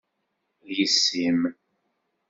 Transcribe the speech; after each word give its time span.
D 0.67 0.67
yessi-m. 0.77 1.41